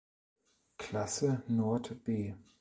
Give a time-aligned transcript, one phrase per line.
[0.79, 2.33] Klasse Nord B".